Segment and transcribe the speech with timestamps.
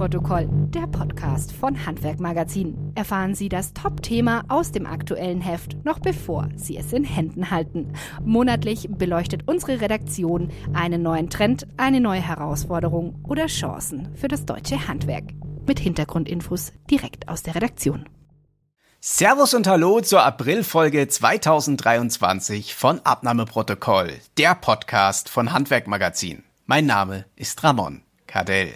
[0.00, 2.92] Abnahmeprotokoll, der Podcast von Handwerk Magazin.
[2.94, 7.92] Erfahren Sie das Top-Thema aus dem aktuellen Heft noch bevor Sie es in Händen halten.
[8.24, 14.88] Monatlich beleuchtet unsere Redaktion einen neuen Trend, eine neue Herausforderung oder Chancen für das deutsche
[14.88, 15.24] Handwerk.
[15.66, 18.08] Mit Hintergrundinfos direkt aus der Redaktion.
[19.00, 26.42] Servus und Hallo zur Aprilfolge 2023 von Abnahmeprotokoll, der Podcast von Handwerk Magazin.
[26.64, 28.72] Mein Name ist Ramon Cardell.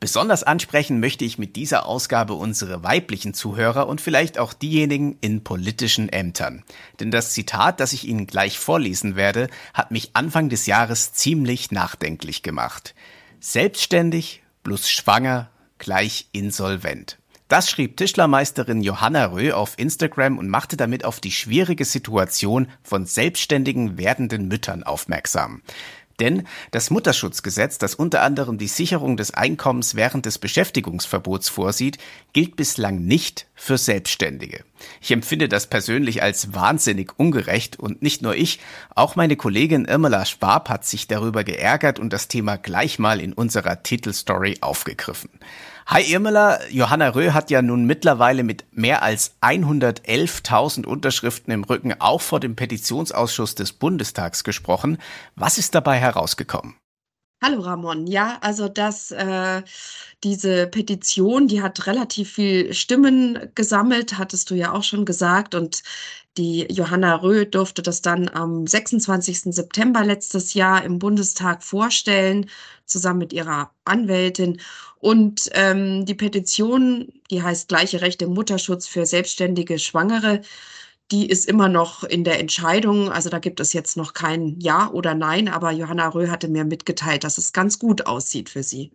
[0.00, 5.42] Besonders ansprechen möchte ich mit dieser Ausgabe unsere weiblichen Zuhörer und vielleicht auch diejenigen in
[5.42, 6.62] politischen Ämtern.
[7.00, 11.72] Denn das Zitat, das ich Ihnen gleich vorlesen werde, hat mich Anfang des Jahres ziemlich
[11.72, 12.94] nachdenklich gemacht.
[13.40, 17.18] Selbstständig plus schwanger gleich insolvent.
[17.48, 23.06] Das schrieb Tischlermeisterin Johanna Röh auf Instagram und machte damit auf die schwierige Situation von
[23.06, 25.62] selbstständigen werdenden Müttern aufmerksam.
[26.20, 31.98] Denn das Mutterschutzgesetz, das unter anderem die Sicherung des Einkommens während des Beschäftigungsverbots vorsieht,
[32.32, 34.64] gilt bislang nicht für Selbstständige.
[35.00, 38.58] Ich empfinde das persönlich als wahnsinnig ungerecht und nicht nur ich,
[38.94, 43.32] auch meine Kollegin Irmela Schwab hat sich darüber geärgert und das Thema gleich mal in
[43.32, 45.30] unserer Titelstory aufgegriffen.
[45.90, 51.98] Hi Irmela, Johanna Röh hat ja nun mittlerweile mit mehr als 111.000 Unterschriften im Rücken
[51.98, 54.98] auch vor dem Petitionsausschuss des Bundestags gesprochen.
[55.34, 56.76] Was ist dabei herausgekommen?
[57.40, 58.08] Hallo Ramon.
[58.08, 59.62] Ja, also das, äh,
[60.24, 65.54] diese Petition, die hat relativ viel Stimmen gesammelt, hattest du ja auch schon gesagt.
[65.54, 65.84] Und
[66.36, 69.54] die Johanna Röh durfte das dann am 26.
[69.54, 72.50] September letztes Jahr im Bundestag vorstellen,
[72.86, 74.60] zusammen mit ihrer Anwältin.
[74.98, 80.42] Und ähm, die Petition, die heißt Gleiche Rechte im Mutterschutz für selbstständige Schwangere,
[81.10, 83.10] die ist immer noch in der Entscheidung.
[83.10, 86.64] Also da gibt es jetzt noch kein Ja oder Nein, aber Johanna Röh hatte mir
[86.64, 88.92] mitgeteilt, dass es ganz gut aussieht für sie.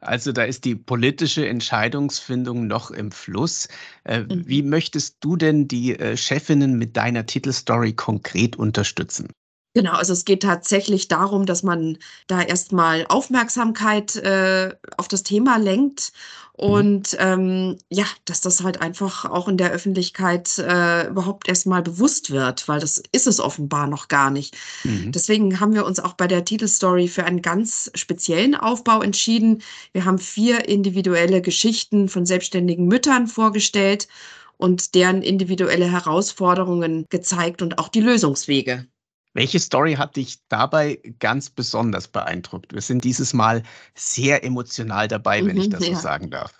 [0.00, 3.68] Also da ist die politische Entscheidungsfindung noch im Fluss.
[4.04, 4.46] Äh, mhm.
[4.46, 9.28] Wie möchtest du denn die äh, Chefinnen mit deiner Titelstory konkret unterstützen?
[9.76, 11.98] Genau, also es geht tatsächlich darum, dass man
[12.28, 16.14] da erstmal Aufmerksamkeit äh, auf das Thema lenkt
[16.56, 16.64] mhm.
[16.64, 22.30] und ähm, ja, dass das halt einfach auch in der Öffentlichkeit äh, überhaupt erstmal bewusst
[22.30, 24.56] wird, weil das ist es offenbar noch gar nicht.
[24.84, 25.12] Mhm.
[25.12, 29.60] Deswegen haben wir uns auch bei der Titelstory für einen ganz speziellen Aufbau entschieden.
[29.92, 34.08] Wir haben vier individuelle Geschichten von selbstständigen Müttern vorgestellt
[34.56, 38.86] und deren individuelle Herausforderungen gezeigt und auch die Lösungswege.
[39.36, 42.72] Welche Story hat dich dabei ganz besonders beeindruckt?
[42.72, 43.62] Wir sind dieses Mal
[43.94, 45.94] sehr emotional dabei, wenn mhm, ich das ja.
[45.94, 46.54] so sagen darf.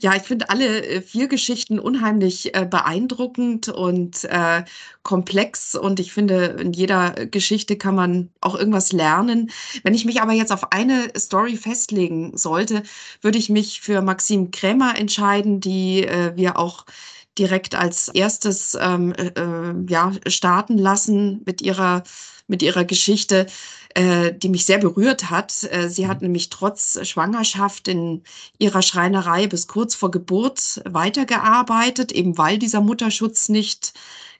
[0.00, 4.64] Ja, ich finde alle äh, vier Geschichten unheimlich äh, beeindruckend und äh,
[5.04, 9.50] komplex und ich finde, in jeder Geschichte kann man auch irgendwas lernen.
[9.84, 12.82] Wenn ich mich aber jetzt auf eine Story festlegen sollte,
[13.22, 16.84] würde ich mich für Maxim Krämer entscheiden, die äh, wir auch
[17.40, 22.04] direkt als erstes ähm, äh, äh, ja, starten lassen mit ihrer,
[22.46, 23.46] mit ihrer Geschichte,
[23.94, 25.66] äh, die mich sehr berührt hat.
[25.70, 26.26] Äh, sie hat mhm.
[26.26, 28.22] nämlich trotz Schwangerschaft in
[28.58, 33.94] ihrer Schreinerei bis kurz vor Geburt weitergearbeitet, eben weil dieser Mutterschutz nicht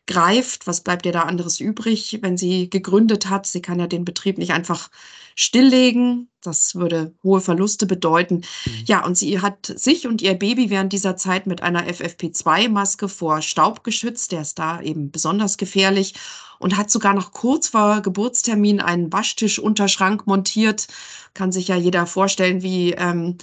[0.06, 0.66] greift.
[0.66, 3.46] Was bleibt ihr da anderes übrig, wenn sie gegründet hat?
[3.46, 4.90] Sie kann ja den Betrieb nicht einfach
[5.34, 6.28] stilllegen.
[6.42, 8.36] Das würde hohe Verluste bedeuten.
[8.36, 8.72] Mhm.
[8.86, 13.42] Ja, und sie hat sich und ihr Baby während dieser Zeit mit einer FFP2-Maske vor
[13.42, 14.32] Staub geschützt.
[14.32, 16.14] Der ist da eben besonders gefährlich
[16.58, 20.88] und hat sogar noch kurz vor Geburtstermin einen Waschtischunterschrank montiert.
[21.34, 23.38] Kann sich ja jeder vorstellen, wie ähm,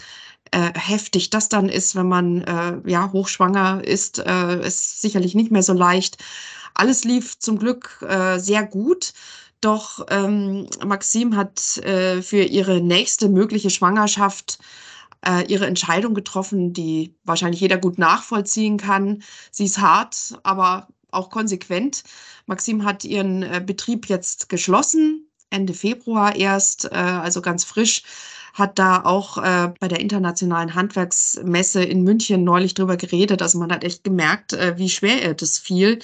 [0.52, 4.19] äh, heftig das dann ist, wenn man äh, ja hochschwanger ist.
[4.19, 6.18] Äh, ist sicherlich nicht mehr so leicht.
[6.74, 9.13] Alles lief zum Glück äh, sehr gut.
[9.62, 14.59] Doch ähm, Maxim hat äh, für ihre nächste mögliche Schwangerschaft
[15.25, 19.24] äh, ihre Entscheidung getroffen, die wahrscheinlich jeder gut nachvollziehen kann.
[19.52, 22.03] Sie ist hart, aber auch konsequent.
[22.45, 28.04] Maxim hat ihren äh, Betrieb jetzt geschlossen, Ende Februar erst, äh, also ganz frisch
[28.54, 33.42] hat da auch äh, bei der internationalen Handwerksmesse in München neulich drüber geredet.
[33.42, 36.00] Also man hat echt gemerkt, äh, wie schwer ihr das fiel.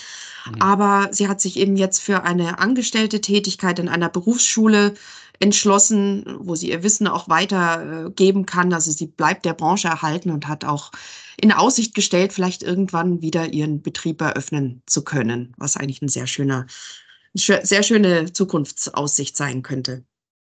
[0.45, 0.61] Mhm.
[0.61, 4.93] Aber sie hat sich eben jetzt für eine angestellte Tätigkeit in einer Berufsschule
[5.39, 8.73] entschlossen, wo sie ihr Wissen auch weitergeben kann.
[8.73, 10.91] Also sie bleibt der Branche erhalten und hat auch
[11.41, 16.27] in Aussicht gestellt, vielleicht irgendwann wieder ihren Betrieb eröffnen zu können, was eigentlich ein sehr
[16.27, 16.67] schöner,
[17.33, 20.05] sehr schöne Zukunftsaussicht sein könnte.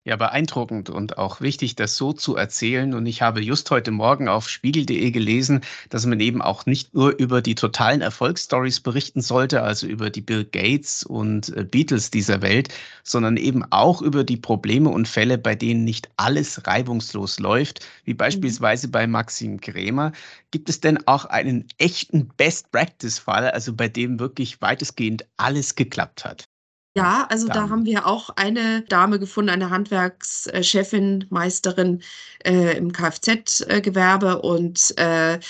[0.06, 2.92] Ja, beeindruckend und auch wichtig, das so zu erzählen.
[2.92, 7.16] Und ich habe just heute Morgen auf spiegel.de gelesen, dass man eben auch nicht nur
[7.18, 12.42] über die totalen Erfolgsstories berichten sollte, also über die Bill Gates und äh, Beatles dieser
[12.42, 12.68] Welt,
[13.02, 18.12] sondern eben auch über die Probleme und Fälle, bei denen nicht alles reibungslos läuft, wie
[18.12, 18.18] mhm.
[18.18, 20.12] beispielsweise bei Maxim Krämer.
[20.50, 26.46] Gibt es denn auch einen echten Best-Practice-Fall, also bei dem wirklich weitestgehend alles geklappt hat?
[26.96, 32.02] Ja, also da haben wir auch eine Dame gefunden, eine Handwerkschefin, Meisterin
[32.44, 35.40] äh, im Kfz-Gewerbe und äh,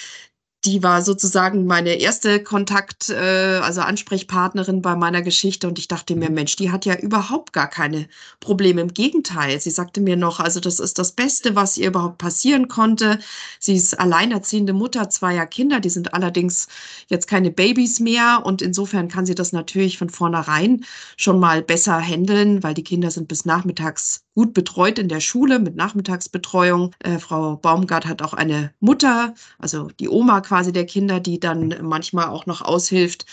[0.65, 5.69] die war sozusagen meine erste Kontakt, äh, also Ansprechpartnerin bei meiner Geschichte.
[5.69, 6.35] Und ich dachte mir, mhm.
[6.37, 8.09] Mensch, die hat ja überhaupt gar keine
[8.41, 8.81] Probleme.
[8.81, 12.69] Im Gegenteil, sie sagte mir noch, also das ist das Beste, was ihr überhaupt passieren
[12.69, 13.19] konnte.
[13.61, 16.69] Sie ist alleinerziehende Mutter zweier Kinder, die sind allerdings
[17.09, 18.43] jetzt keine Babys mehr.
[18.45, 20.85] Und insofern kann sie das natürlich von vornherein
[21.17, 25.59] schon mal besser handeln, weil die Kinder sind bis nachmittags gut betreut in der Schule
[25.59, 26.93] mit Nachmittagsbetreuung.
[27.01, 31.75] Äh, Frau Baumgart hat auch eine Mutter, also die Oma quasi der Kinder, die dann
[31.83, 33.27] manchmal auch noch aushilft.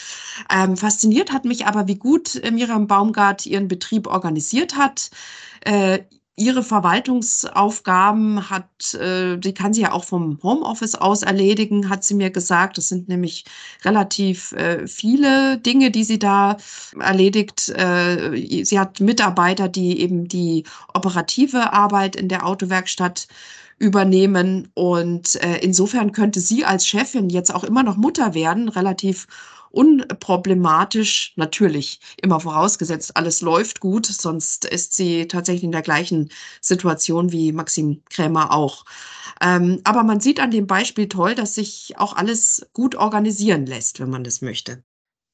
[0.51, 5.09] Ähm, fasziniert hat mich aber, wie gut Miriam Baumgart ihren Betrieb organisiert hat.
[5.61, 5.99] Äh,
[6.37, 12.15] ihre Verwaltungsaufgaben hat, äh, die kann sie ja auch vom Homeoffice aus erledigen, hat sie
[12.15, 12.77] mir gesagt.
[12.77, 13.45] Das sind nämlich
[13.83, 16.57] relativ äh, viele Dinge, die sie da
[16.99, 17.69] erledigt.
[17.69, 20.63] Äh, sie hat Mitarbeiter, die eben die
[20.93, 23.27] operative Arbeit in der Autowerkstatt
[23.77, 24.69] übernehmen.
[24.73, 29.27] Und äh, insofern könnte sie als Chefin jetzt auch immer noch Mutter werden, relativ
[29.71, 36.29] unproblematisch, natürlich immer vorausgesetzt, alles läuft gut, sonst ist sie tatsächlich in der gleichen
[36.61, 38.85] Situation wie Maxim Krämer auch.
[39.41, 43.99] Ähm, aber man sieht an dem Beispiel toll, dass sich auch alles gut organisieren lässt,
[43.99, 44.83] wenn man das möchte.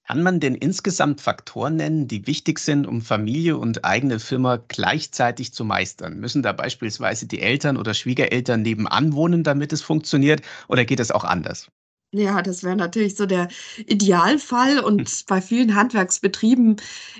[0.08, 5.54] Kann man denn insgesamt Faktoren nennen, die wichtig sind, um Familie und eigene Firma gleichzeitig
[5.54, 6.18] zu meistern?
[6.20, 11.12] Müssen da beispielsweise die Eltern oder Schwiegereltern nebenan wohnen, damit es funktioniert, oder geht es
[11.12, 11.68] auch anders?
[12.14, 13.50] Ja, das wäre natürlich so der
[13.86, 14.80] Idealfall.
[14.80, 15.16] Und hm.
[15.28, 16.78] bei vielen Handwerksbetrieben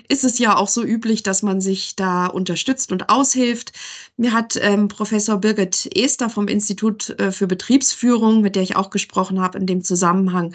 [0.08, 3.72] ist es ja auch so üblich, dass man sich da unterstützt und aushilft.
[4.16, 8.88] Mir hat ähm, Professor Birgit Ester vom Institut äh, für Betriebsführung, mit der ich auch
[8.88, 10.54] gesprochen habe, in dem Zusammenhang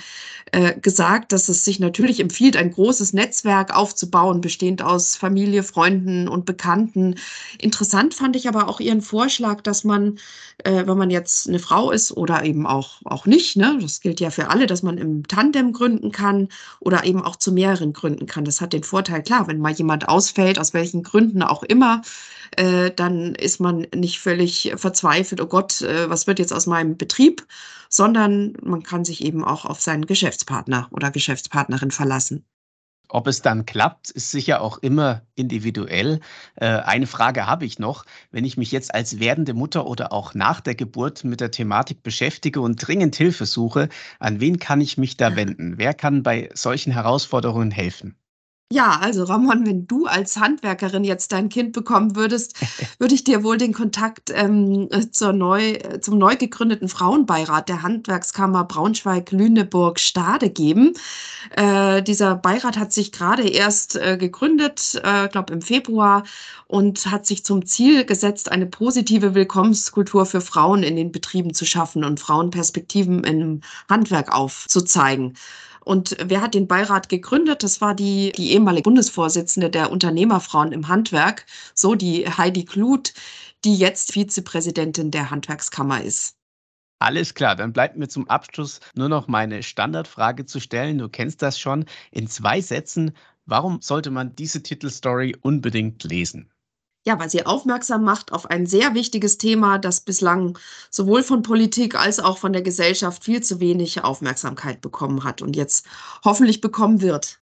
[0.51, 6.27] äh, gesagt, dass es sich natürlich empfiehlt, ein großes Netzwerk aufzubauen, bestehend aus Familie, Freunden
[6.27, 7.15] und Bekannten.
[7.59, 10.17] Interessant fand ich aber auch ihren Vorschlag, dass man,
[10.63, 14.19] äh, wenn man jetzt eine Frau ist oder eben auch, auch nicht, ne, das gilt
[14.19, 16.49] ja für alle, dass man im Tandem gründen kann
[16.79, 18.45] oder eben auch zu mehreren gründen kann.
[18.45, 22.01] Das hat den Vorteil, klar, wenn mal jemand ausfällt, aus welchen Gründen auch immer,
[22.57, 26.97] äh, dann ist man nicht völlig verzweifelt, oh Gott, äh, was wird jetzt aus meinem
[26.97, 27.45] Betrieb,
[27.89, 32.45] sondern man kann sich eben auch auf seinen Geschäftspartner oder Geschäftspartnerin verlassen.
[33.13, 36.19] Ob es dann klappt, ist sicher auch immer individuell.
[36.55, 38.05] Äh, eine Frage habe ich noch.
[38.31, 42.01] Wenn ich mich jetzt als werdende Mutter oder auch nach der Geburt mit der Thematik
[42.01, 45.77] beschäftige und dringend Hilfe suche, an wen kann ich mich da wenden?
[45.77, 48.17] Wer kann bei solchen Herausforderungen helfen?
[48.73, 52.55] Ja, also Ramon, wenn du als Handwerkerin jetzt dein Kind bekommen würdest,
[52.97, 58.63] würde ich dir wohl den Kontakt ähm, zur neu, zum neu gegründeten Frauenbeirat der Handwerkskammer
[58.63, 60.93] Braunschweig-Lüneburg-Stade geben.
[61.55, 66.23] Äh, dieser Beirat hat sich gerade erst äh, gegründet, äh, glaube im Februar,
[66.65, 71.67] und hat sich zum Ziel gesetzt, eine positive Willkommenskultur für Frauen in den Betrieben zu
[71.67, 75.35] schaffen und Frauenperspektiven im Handwerk aufzuzeigen.
[75.83, 77.63] Und wer hat den Beirat gegründet?
[77.63, 83.13] Das war die, die ehemalige Bundesvorsitzende der Unternehmerfrauen im Handwerk, so die Heidi Kluth,
[83.65, 86.35] die jetzt Vizepräsidentin der Handwerkskammer ist.
[86.99, 90.99] Alles klar, dann bleibt mir zum Abschluss nur noch meine Standardfrage zu stellen.
[90.99, 91.85] Du kennst das schon.
[92.11, 93.11] In zwei Sätzen,
[93.45, 96.52] warum sollte man diese Titelstory unbedingt lesen?
[97.05, 100.57] Ja, weil sie aufmerksam macht auf ein sehr wichtiges Thema, das bislang
[100.89, 105.55] sowohl von Politik als auch von der Gesellschaft viel zu wenig Aufmerksamkeit bekommen hat und
[105.55, 105.85] jetzt
[106.23, 107.41] hoffentlich bekommen wird.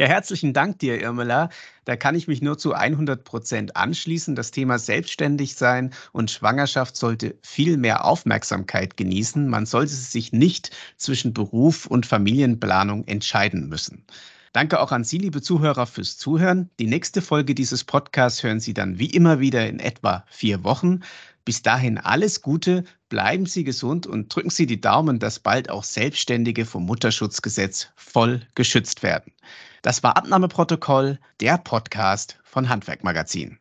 [0.00, 1.48] Ja, herzlichen Dank dir, Irmela.
[1.84, 4.34] Da kann ich mich nur zu 100 Prozent anschließen.
[4.34, 9.48] Das Thema Selbstständigsein und Schwangerschaft sollte viel mehr Aufmerksamkeit genießen.
[9.48, 14.04] Man sollte sich nicht zwischen Beruf und Familienplanung entscheiden müssen.
[14.52, 16.68] Danke auch an Sie, liebe Zuhörer, fürs Zuhören.
[16.78, 21.00] Die nächste Folge dieses Podcasts hören Sie dann wie immer wieder in etwa vier Wochen.
[21.46, 25.84] Bis dahin alles Gute, bleiben Sie gesund und drücken Sie die Daumen, dass bald auch
[25.84, 29.32] Selbstständige vom Mutterschutzgesetz voll geschützt werden.
[29.80, 33.58] Das war Abnahmeprotokoll, der Podcast von Handwerkmagazin.